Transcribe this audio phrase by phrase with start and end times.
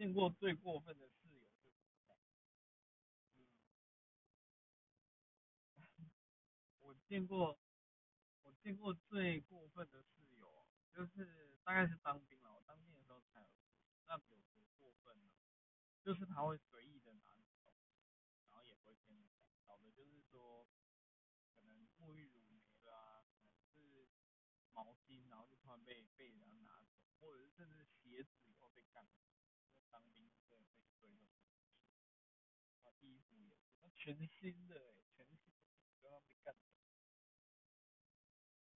[0.00, 1.68] 见过最过分的室友是？
[6.78, 7.60] 我见过，
[8.40, 12.50] 我见过最过分的室友，就是大概是当兵了。
[12.50, 13.46] 我当兵的时候才有，
[14.06, 15.34] 那有多过分呢？
[16.02, 17.92] 就是他会随意的拿你东西，
[18.48, 20.66] 然后也不会跟你讲，搞的就是说，
[21.52, 24.08] 可能沐浴乳没了啊，可能是
[24.72, 26.29] 毛巾，然后就突然被被
[33.94, 34.99] 全新的哎，